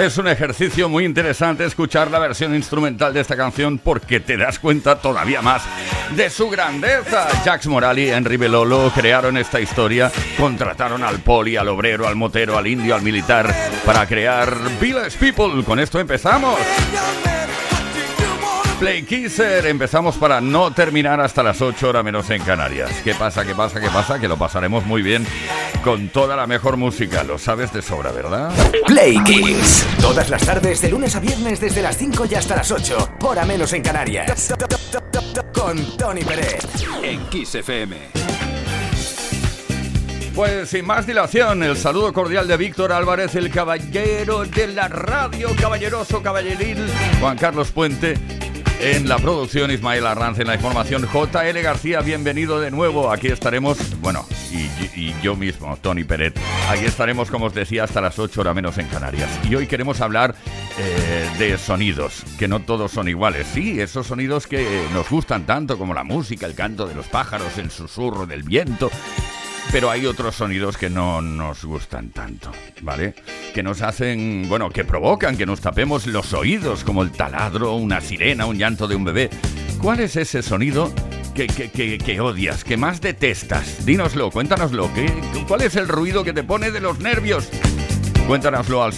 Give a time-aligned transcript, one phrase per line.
[0.00, 4.58] Es un ejercicio muy interesante escuchar la versión instrumental de esta canción porque te das
[4.58, 5.62] cuenta todavía más
[6.16, 7.28] de su grandeza.
[7.44, 12.56] Jax Morali y Henry Belolo crearon esta historia, contrataron al poli, al obrero, al motero,
[12.56, 15.62] al indio, al militar para crear Village People.
[15.64, 16.58] Con esto empezamos.
[18.80, 22.90] Play Kisser, empezamos para no terminar hasta las 8 horas menos en Canarias.
[23.04, 23.44] ¿Qué pasa?
[23.44, 23.78] ¿Qué pasa?
[23.78, 24.18] ¿Qué pasa?
[24.18, 25.26] Que lo pasaremos muy bien
[25.84, 27.22] con toda la mejor música.
[27.22, 28.50] Lo sabes de sobra, ¿verdad?
[28.86, 29.86] Play Kiss.
[30.00, 33.16] Todas las tardes, de lunes a viernes, desde las 5 y hasta las 8.
[33.20, 34.50] Hora menos en Canarias.
[35.52, 36.64] Con Tony Pérez.
[37.02, 37.98] En Kiss FM.
[40.34, 45.50] Pues sin más dilación, el saludo cordial de Víctor Álvarez, el caballero de la radio,
[45.60, 46.90] caballeroso, caballeril,
[47.20, 48.14] Juan Carlos Puente
[48.80, 53.10] en la producción, Ismael Arranz en la información, JL García, bienvenido de nuevo.
[53.10, 54.26] Aquí estaremos, bueno,
[54.96, 56.38] y, yo mismo, Tony Peret.
[56.68, 59.28] Aquí estaremos, como os decía, hasta las 8 horas menos en Canarias.
[59.48, 60.34] Y hoy queremos hablar
[60.78, 63.46] eh, de sonidos, que no todos son iguales.
[63.52, 67.58] Sí, esos sonidos que nos gustan tanto, como la música, el canto de los pájaros,
[67.58, 68.90] el susurro del viento
[69.72, 72.50] pero hay otros sonidos que no nos gustan tanto,
[72.82, 73.14] ¿vale?
[73.54, 78.00] Que nos hacen, bueno, que provocan que nos tapemos los oídos, como el taladro, una
[78.00, 79.30] sirena, un llanto de un bebé.
[79.80, 80.92] ¿Cuál es ese sonido
[81.34, 83.86] que, que, odias, que más detestas?
[83.86, 84.92] Dínoslo, cuéntanoslo.
[84.92, 85.12] ¿qué,
[85.46, 87.48] ¿Cuál es el ruido que te pone de los nervios?
[88.26, 88.92] Cuéntanoslo al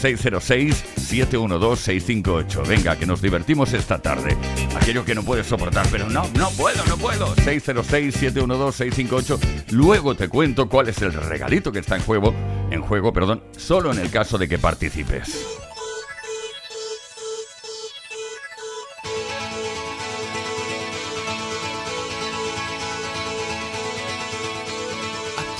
[1.02, 2.66] 606-712-658.
[2.66, 4.36] Venga, que nos divertimos esta tarde.
[4.76, 7.34] Aquello que no puedes soportar, pero no, no puedo, no puedo.
[7.36, 9.38] 606-712-658.
[9.70, 12.34] Luego te cuento cuál es el regalito que está en juego,
[12.70, 15.58] en juego, perdón, solo en el caso de que participes.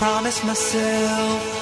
[0.03, 1.62] promise myself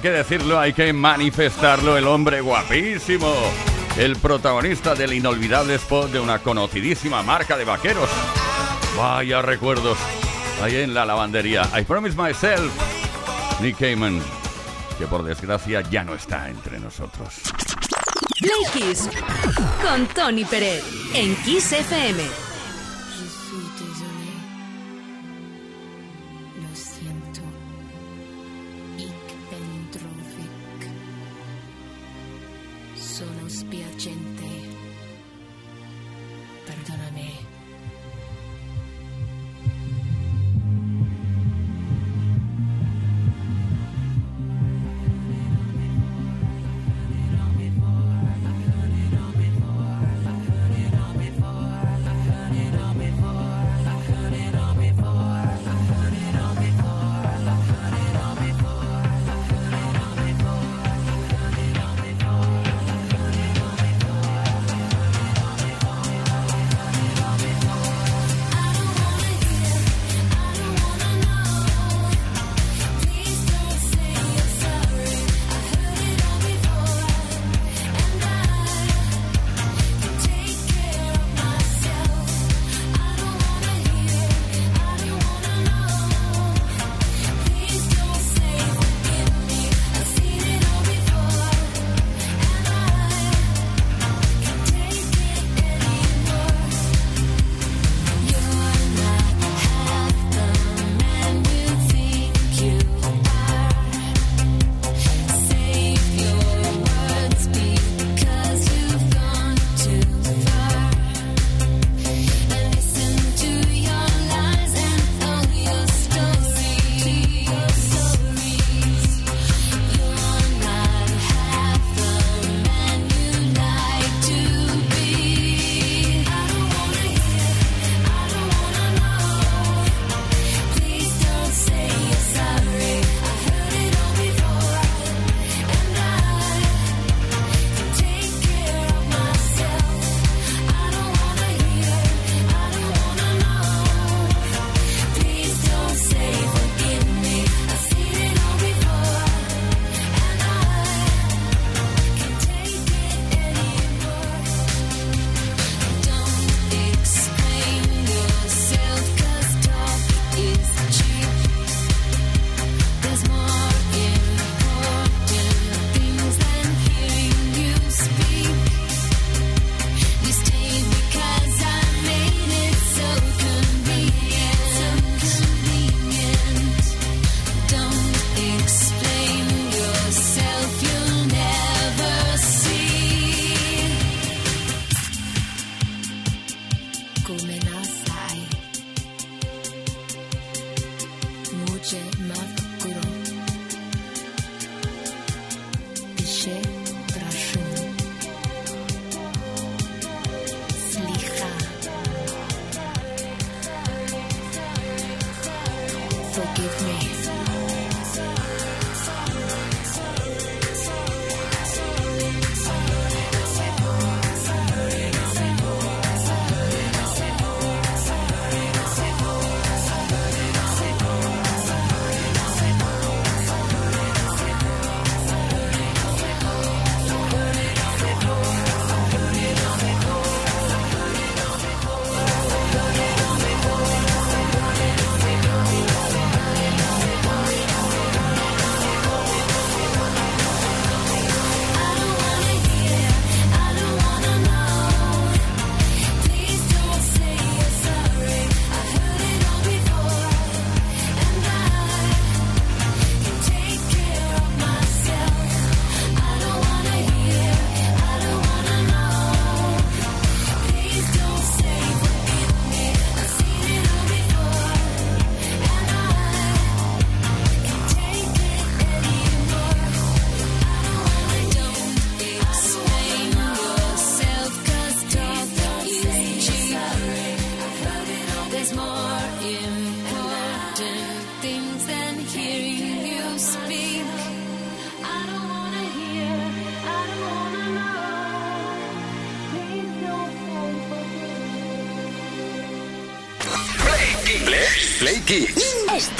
[0.00, 3.34] Hay que decirlo, hay que manifestarlo, el hombre guapísimo.
[3.98, 8.08] El protagonista del inolvidable spot de una conocidísima marca de vaqueros.
[8.96, 9.98] Vaya recuerdos.
[10.62, 11.68] Ahí en la lavandería.
[11.78, 12.72] I promise myself.
[13.60, 14.22] Nick Cayman,
[14.98, 17.42] que por desgracia ya no está entre nosotros.
[19.82, 22.49] Con Tony Pérez en Kiss FM.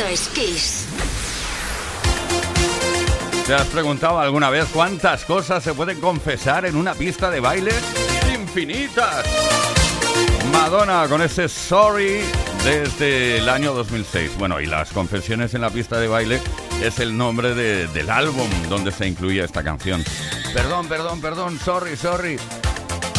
[0.09, 0.87] Es Kiss.
[3.47, 7.73] ¿Te has preguntado alguna vez cuántas cosas se pueden confesar en una pista de baile?
[8.33, 9.25] ¡Infinitas!
[10.53, 12.21] Madonna con ese Sorry
[12.65, 14.33] desde el año 2006.
[14.39, 16.41] Bueno, y las confesiones en la pista de baile
[16.83, 20.05] es el nombre de- del álbum donde se incluía esta canción.
[20.55, 22.37] Perdón, perdón, perdón, sorry, sorry.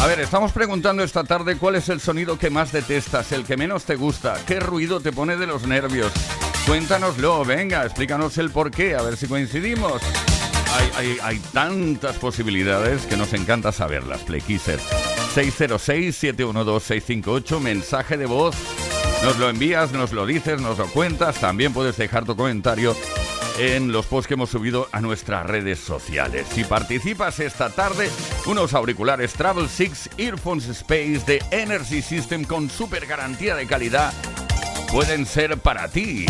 [0.00, 3.56] A ver, estamos preguntando esta tarde cuál es el sonido que más detestas, el que
[3.56, 6.12] menos te gusta, qué ruido te pone de los nervios.
[6.66, 10.00] Cuéntanoslo, venga, explícanos el por qué, a ver si coincidimos.
[10.96, 14.78] Hay, hay- tantas posibilidades que nos encanta saberlas, Playkisser.
[15.34, 18.54] 606-712-658, mensaje de voz.
[19.24, 21.40] Nos lo envías, nos lo dices, nos lo cuentas.
[21.40, 22.96] También puedes dejar tu comentario
[23.58, 26.46] en los posts que hemos subido a nuestras redes sociales.
[26.54, 28.08] Si participas esta tarde,
[28.46, 34.12] unos auriculares Travel 6 Earphones Space de Energy System con super garantía de calidad
[34.92, 36.26] pueden ser para ti.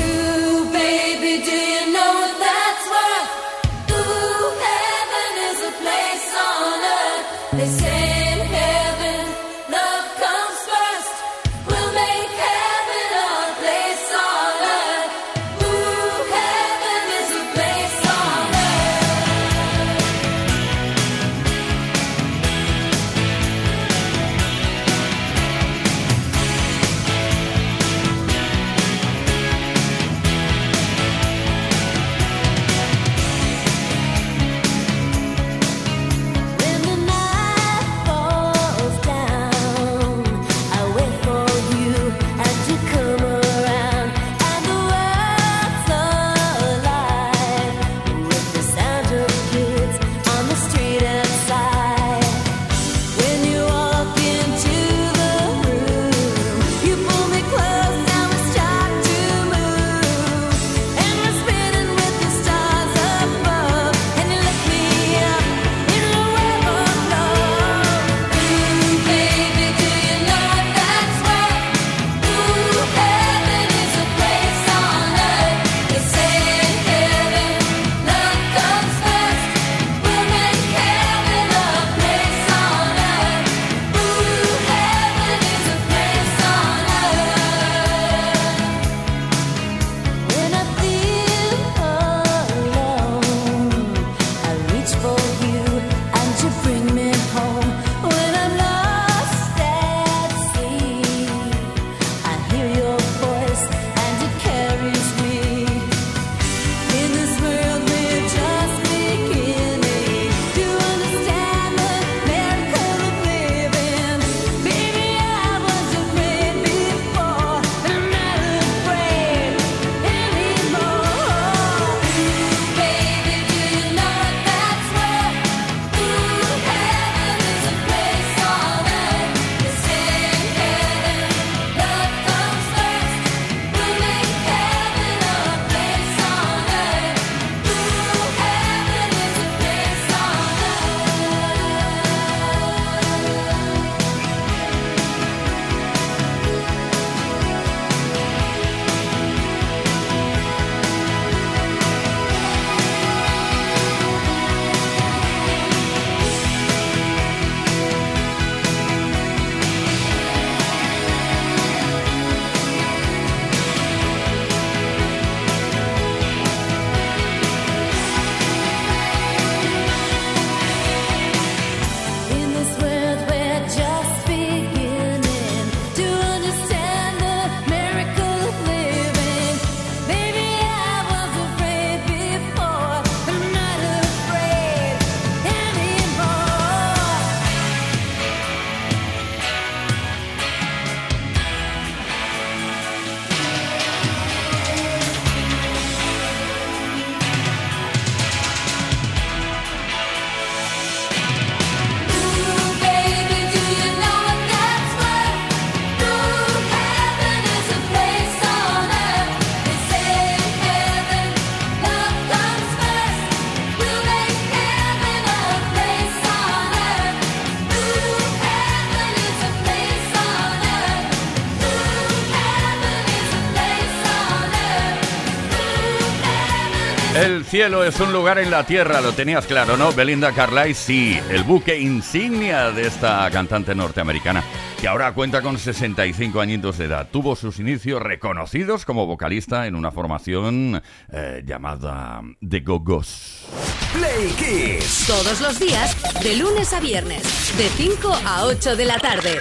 [227.22, 229.92] El cielo es un lugar en la tierra, lo tenías claro, ¿no?
[229.92, 234.42] Belinda Carlisle, sí, el buque insignia de esta cantante norteamericana,
[234.80, 237.08] que ahora cuenta con 65 añitos de edad.
[237.12, 240.82] Tuvo sus inicios reconocidos como vocalista en una formación
[241.12, 243.46] eh, llamada The Go-Go's.
[243.92, 245.04] Play Kiss.
[245.06, 247.22] Todos los días, de lunes a viernes,
[247.56, 249.38] de 5 a 8 de la tarde.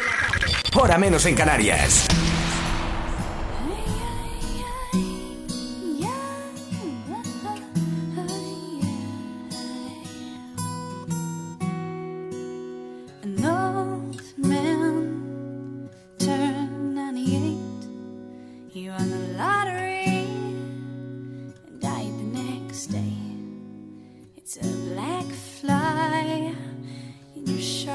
[0.76, 2.08] Hora menos en Canarias.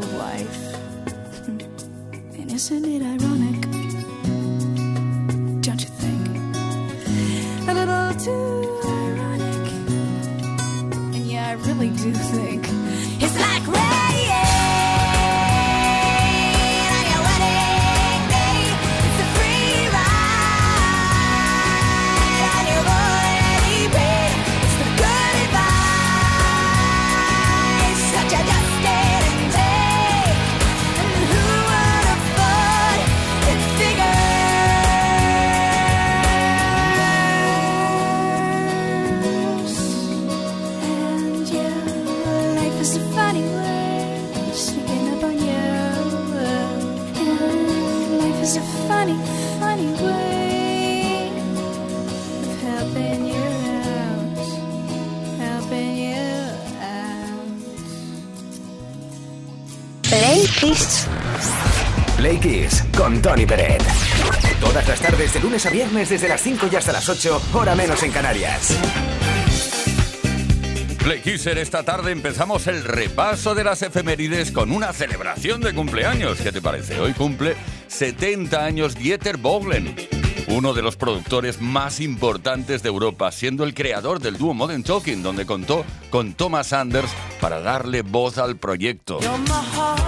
[0.00, 0.74] Beautiful wife.
[2.38, 3.60] And isn't it ironic?
[5.62, 6.26] Don't you think?
[7.68, 9.72] A little too ironic.
[10.92, 12.79] And yeah, I really do think
[63.20, 63.82] con Tony Peret.
[64.60, 67.74] Todas las tardes de lunes a viernes desde las 5 y hasta las 8, hora
[67.74, 68.76] menos en Canarias.
[71.02, 76.38] Play Kisser, esta tarde empezamos el repaso de las efemérides con una celebración de cumpleaños.
[76.40, 77.00] ¿Qué te parece?
[77.00, 77.56] Hoy cumple
[77.88, 79.96] 70 años Dieter Bohlen,
[80.48, 85.22] uno de los productores más importantes de Europa, siendo el creador del dúo Modern Talking,
[85.22, 89.20] donde contó con Thomas Anders para darle voz al proyecto.
[89.20, 90.00] You're my heart,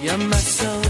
[0.00, 0.81] you're my soul.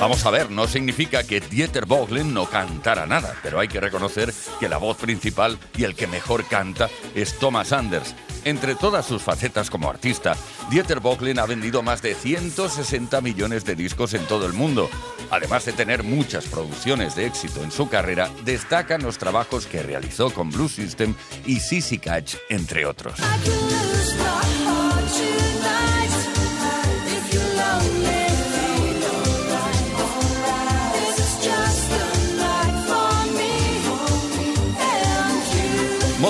[0.00, 4.34] Vamos a ver, no significa que Dieter Bohlen no cantara nada, pero hay que reconocer
[4.58, 8.16] que la voz principal y el que mejor canta es Thomas Anders.
[8.44, 10.36] Entre todas sus facetas como artista,
[10.70, 14.90] Dieter Bocklen ha vendido más de 160 millones de discos en todo el mundo.
[15.30, 20.30] Además de tener muchas producciones de éxito en su carrera, destacan los trabajos que realizó
[20.30, 21.14] con Blue System
[21.46, 23.18] y Sissy Catch, entre otros.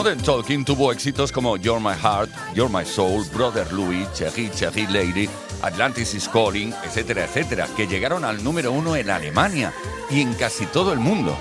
[0.05, 4.87] Modern Talking tuvo éxitos como You're My Heart, You're My Soul, Brother Louis, Cherie Cherie
[4.91, 5.31] Lady,
[5.63, 9.73] Atlantis is Calling, etcétera, etcétera, que llegaron al número uno en Alemania
[10.11, 11.35] y en casi todo el mundo.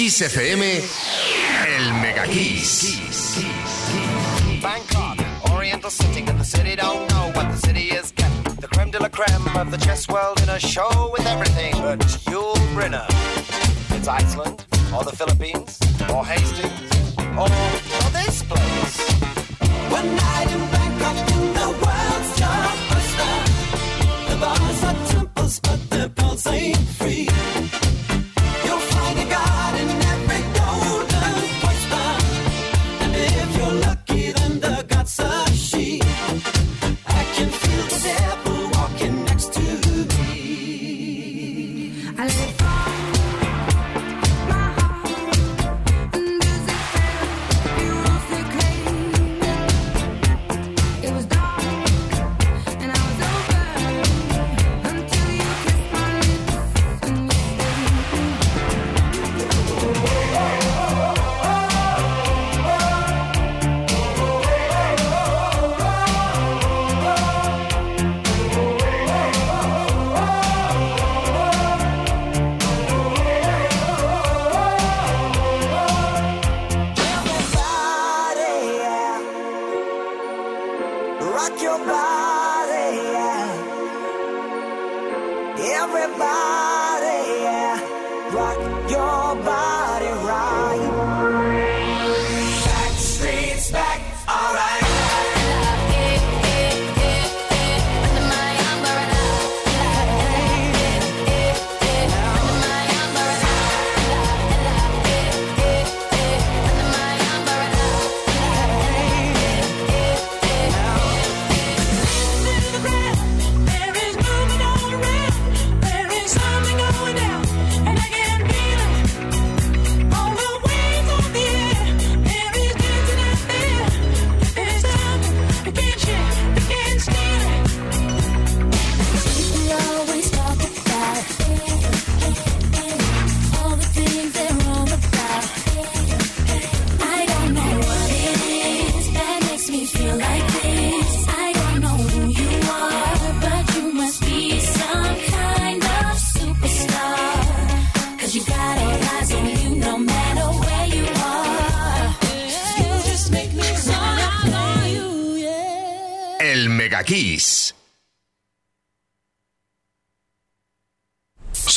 [0.00, 0.62] Kiss FM,
[1.66, 2.96] el Mega Kiss.
[4.62, 5.18] Bangkok,
[5.52, 8.54] Oriental City, the city don't know what the city is getting.
[8.62, 11.98] The creme de la creme of the chess world in a show with everything but
[12.32, 13.04] Yul Brynner.
[13.94, 16.69] It's Iceland, or the Philippines, or Hastings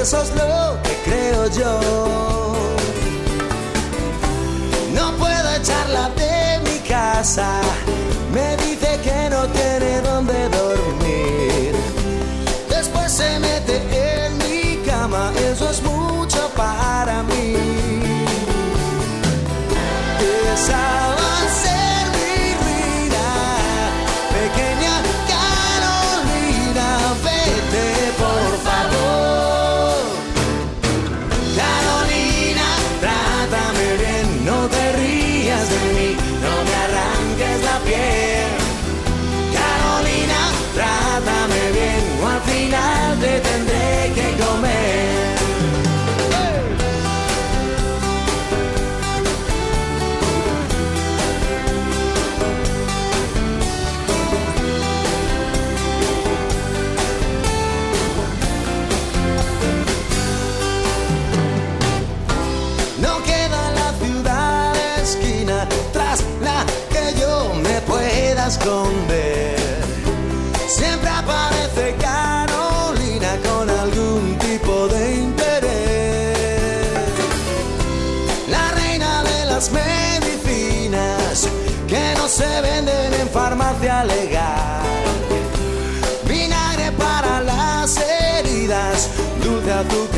[0.00, 2.54] eso es lo que creo yo.
[4.94, 7.60] No puedo echarla de mi casa.
[84.04, 84.82] alegar.
[86.28, 89.08] Vinagre para las heridas,
[89.42, 90.13] dulce azúcar.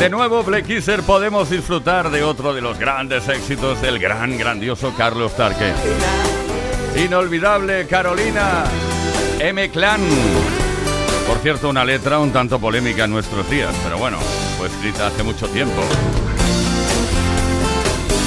[0.00, 4.94] De nuevo, Black Kisser, podemos disfrutar de otro de los grandes éxitos del gran, grandioso
[4.96, 5.74] Carlos Tarque.
[6.96, 8.64] Inolvidable Carolina
[9.40, 9.70] M.
[9.70, 10.00] Clan.
[11.28, 14.16] Por cierto, una letra un tanto polémica en nuestros días, pero bueno,
[14.56, 15.82] fue escrita hace mucho tiempo.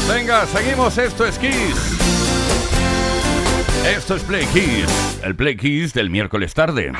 [0.08, 0.96] Venga, seguimos.
[1.00, 1.98] Esto es Kiss.
[3.88, 6.92] Esto es Play Kiss, el Play Kiss del miércoles tarde.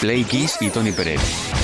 [0.00, 1.63] Play Kiss y Tony Pérez.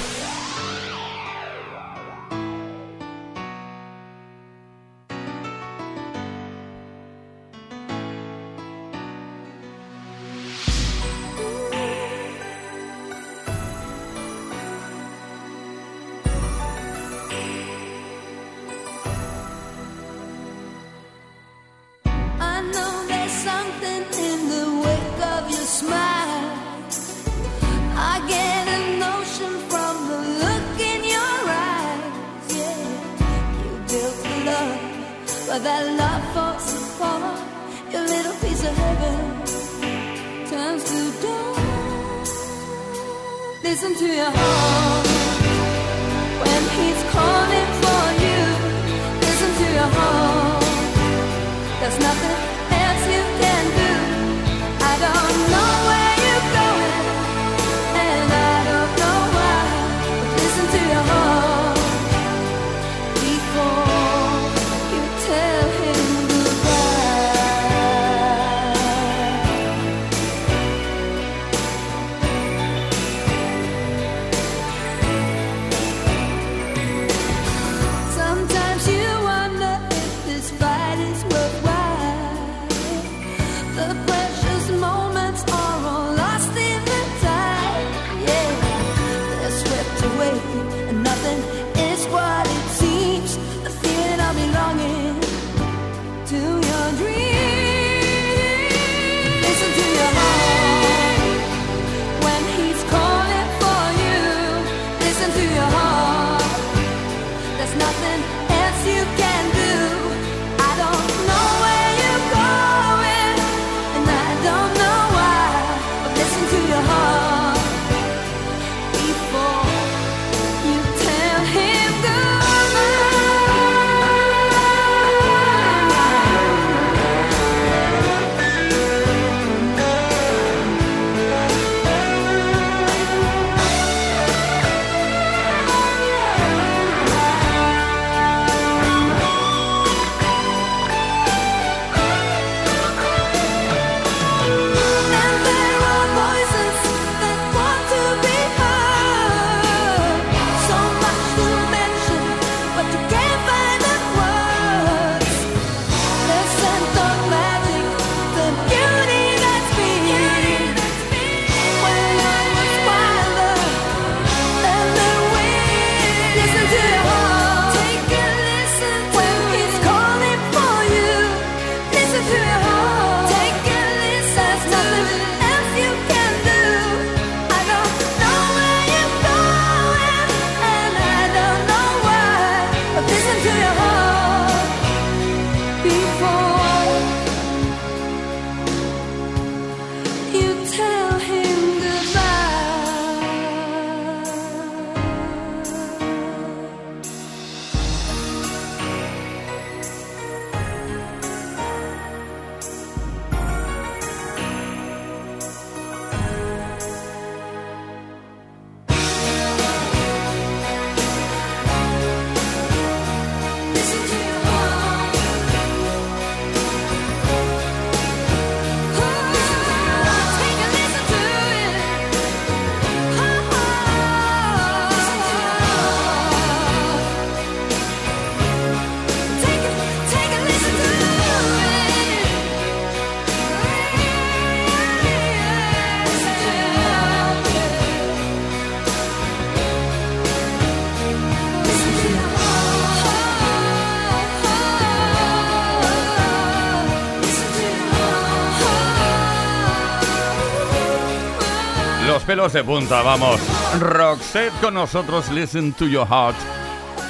[252.41, 253.39] pelos de punta, vamos.
[253.79, 256.35] Roxette con nosotros, listen to your heart.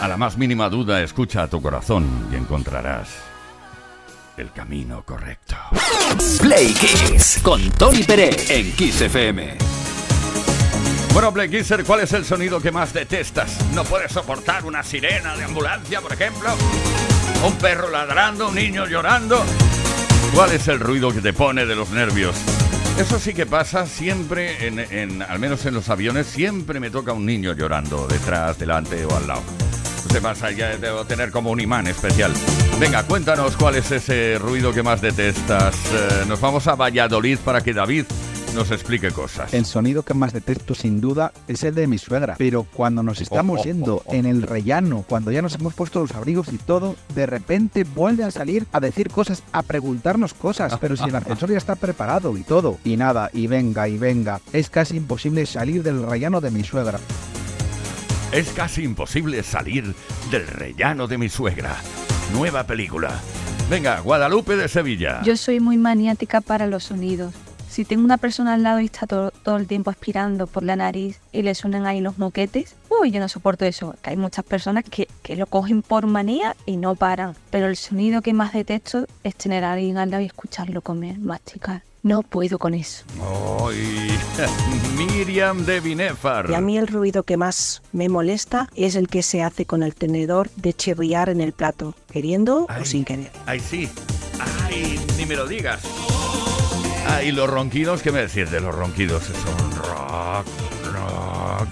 [0.01, 3.07] A la más mínima duda, escucha a tu corazón y encontrarás
[4.35, 5.55] el camino correcto.
[6.41, 9.57] Play Kiss con Tony Pérez en Kiss FM.
[11.13, 13.57] Bueno, Play Kisser, ¿cuál es el sonido que más detestas?
[13.73, 16.49] ¿No puedes soportar una sirena de ambulancia, por ejemplo?
[17.45, 18.49] ¿Un perro ladrando?
[18.49, 19.41] ¿Un niño llorando?
[20.33, 22.35] ¿Cuál es el ruido que te pone de los nervios?
[23.01, 27.25] Eso sí que pasa siempre, en, al menos en los aviones, siempre me toca un
[27.25, 29.41] niño llorando detrás, delante o al lado.
[30.11, 32.31] Sé pasa, ya debo tener como un imán especial.
[32.79, 35.75] Venga, cuéntanos cuál es ese ruido que más detestas.
[35.91, 38.05] Eh, nos vamos a Valladolid para que David
[38.53, 39.53] nos explique cosas.
[39.53, 43.21] El sonido que más detesto sin duda es el de mi suegra, pero cuando nos
[43.21, 47.25] estamos yendo en el rellano, cuando ya nos hemos puesto los abrigos y todo, de
[47.25, 51.57] repente vuelve a salir a decir cosas, a preguntarnos cosas, pero si el ascensor ya
[51.57, 56.05] está preparado y todo, y nada, y venga, y venga, es casi imposible salir del
[56.05, 56.99] rellano de mi suegra.
[58.31, 59.93] Es casi imposible salir
[60.29, 61.77] del rellano de mi suegra.
[62.33, 63.19] Nueva película.
[63.69, 65.21] Venga, Guadalupe de Sevilla.
[65.23, 67.33] Yo soy muy maniática para los sonidos.
[67.71, 70.75] Si tengo una persona al lado y está todo, todo el tiempo aspirando por la
[70.75, 73.95] nariz y le suenan ahí los moquetes, uy, yo no soporto eso.
[74.01, 77.33] Que hay muchas personas que, que lo cogen por manía y no paran.
[77.49, 81.17] Pero el sonido que más detesto es tener a alguien al lado y escucharlo comer,
[81.19, 81.83] masticar.
[82.03, 83.05] No puedo con eso.
[83.65, 84.19] Ay,
[84.97, 86.49] Miriam de Binefar.
[86.49, 89.81] Y a mí el ruido que más me molesta es el que se hace con
[89.81, 92.81] el tenedor de chirriar en el plato, queriendo Ay.
[92.81, 93.31] o sin querer.
[93.45, 93.89] Ay, sí.
[94.65, 95.81] Ay, ni me lo digas.
[97.07, 99.23] Ay, los ronquidos, ¿qué me decís de los ronquidos?
[99.23, 100.45] Son rock,
[100.93, 101.67] rock.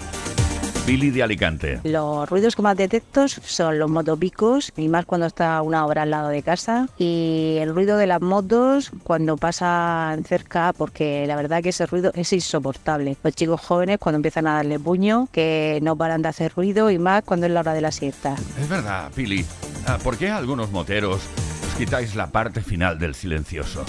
[0.86, 1.80] Billy de Alicante.
[1.84, 6.10] Los ruidos que más detecto son los motopicos, y más cuando está una hora al
[6.10, 11.62] lado de casa, y el ruido de las motos cuando pasan cerca, porque la verdad
[11.62, 13.16] que ese ruido es insoportable.
[13.22, 16.98] Los chicos jóvenes cuando empiezan a darle puño, que no paran de hacer ruido, y
[16.98, 18.34] más cuando es la hora de la siesta.
[18.60, 19.44] Es verdad, Pili.
[19.86, 21.20] Ah, ¿Por qué algunos moteros
[21.68, 23.84] os quitáis la parte final del silencioso?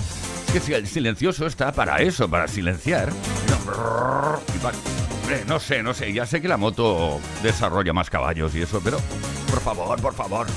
[0.53, 3.11] Que si el silencioso está para eso, para silenciar.
[5.47, 6.11] No, sé, no sé.
[6.11, 8.97] Ya sé que la moto desarrolla más caballos y eso, pero
[9.49, 10.47] por favor, por favor.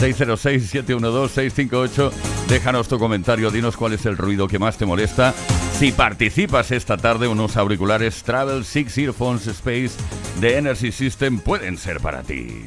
[0.00, 2.10] 606-712-658.
[2.48, 5.34] Déjanos tu comentario, dinos cuál es el ruido que más te molesta.
[5.78, 9.92] Si participas esta tarde, unos auriculares Travel Six Earphones Space
[10.40, 12.64] de Energy System pueden ser para ti.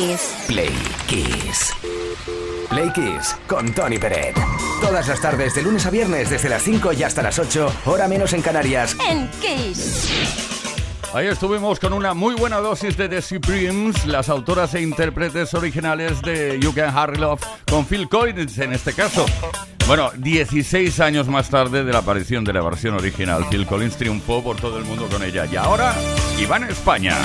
[0.00, 0.34] Kiss.
[0.46, 0.72] Play
[1.08, 1.74] Kiss.
[2.70, 4.34] Play Kiss con Tony Peret.
[4.80, 8.08] Todas las tardes, de lunes a viernes, desde las 5 y hasta las 8, hora
[8.08, 8.96] menos en Canarias.
[9.06, 10.08] En Kiss.
[11.12, 16.22] Ahí estuvimos con una muy buena dosis de The Supremes, las autoras e intérpretes originales
[16.22, 19.26] de You Can Hurry Love, con Phil Collins en este caso.
[19.86, 24.42] Bueno, 16 años más tarde de la aparición de la versión original, Phil Collins triunfó
[24.42, 25.44] por todo el mundo con ella.
[25.44, 25.94] Y ahora,
[26.38, 27.18] Iván España.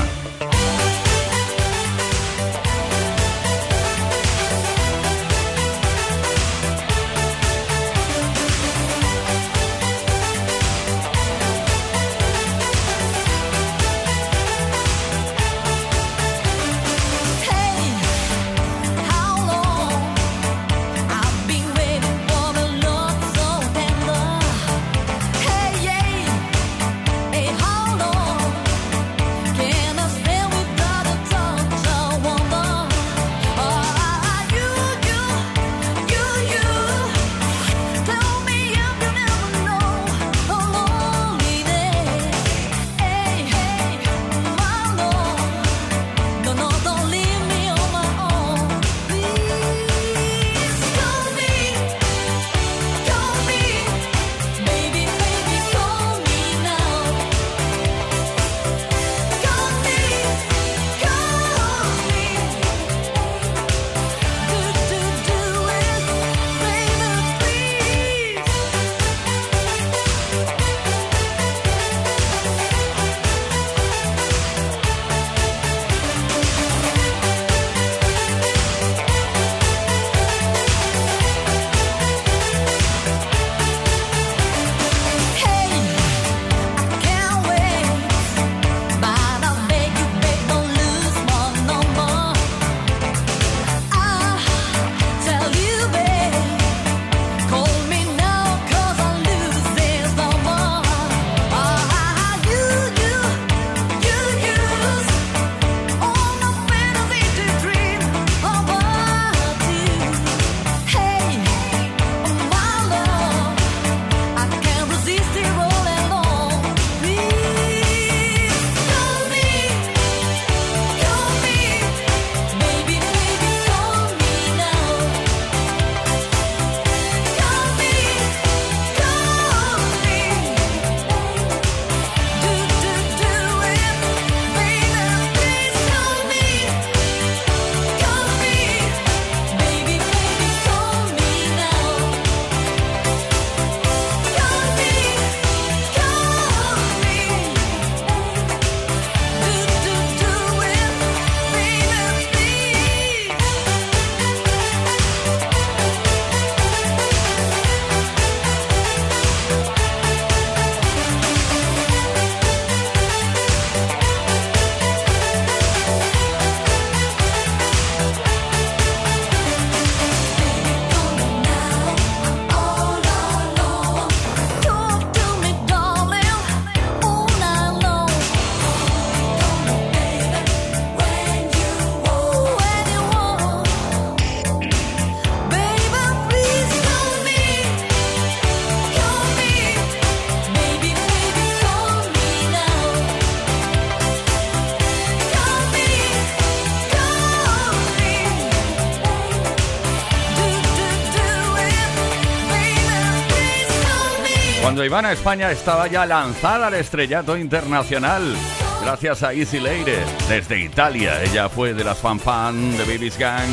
[204.86, 208.36] Ivana España estaba ya lanzada al estrellato internacional,
[208.84, 209.98] gracias a Easy Leire,
[210.30, 211.24] desde Italia.
[211.24, 213.50] Ella fue de las fan fan de Baby's Gang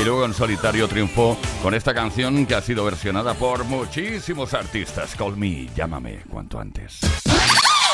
[0.00, 5.16] y luego en solitario triunfó con esta canción que ha sido versionada por muchísimos artistas.
[5.16, 7.00] Call me, llámame cuanto antes.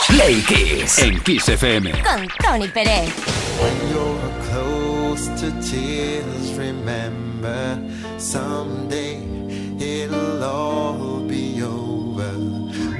[0.08, 1.90] Play Kiss en Kiss FM.
[2.02, 3.08] Con Tony Pérez.
[3.60, 4.14] When you're
[4.50, 7.78] close to tears, remember
[8.18, 9.22] someday
[9.80, 11.13] it'll all.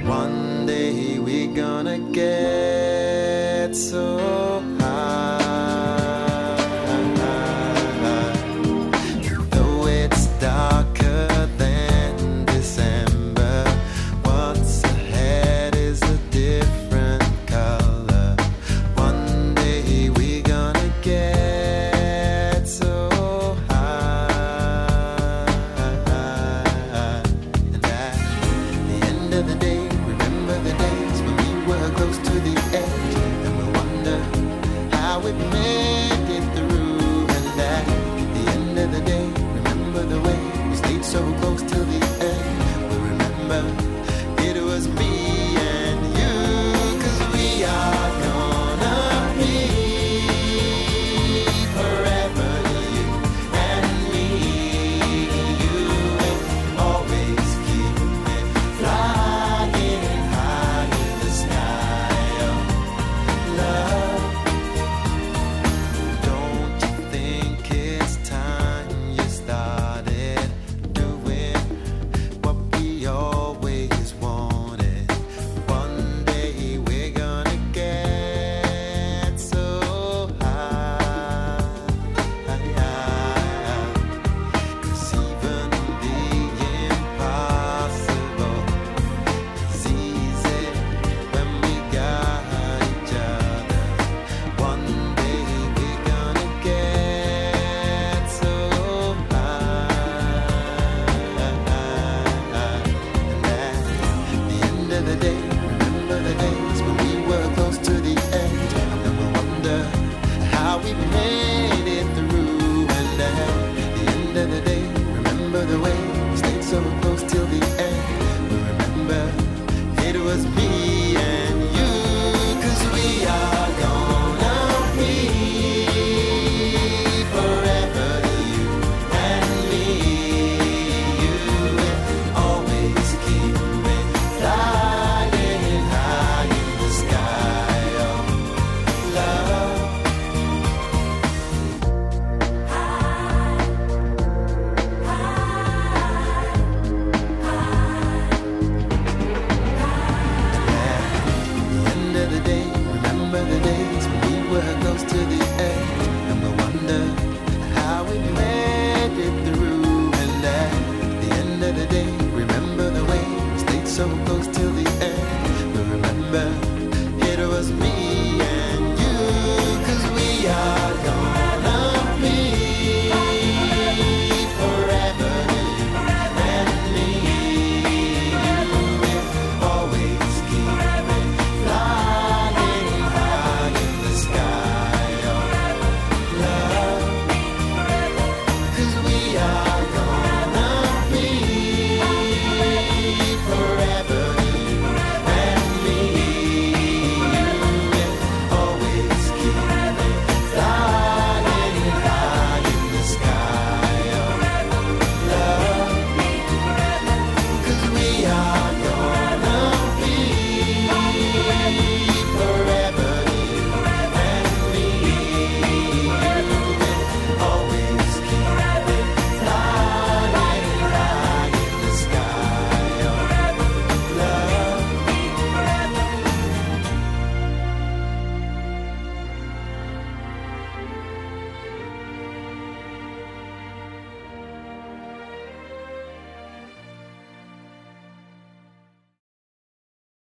[0.05, 5.44] One day we're gonna get so high.
[41.15, 41.74] So close till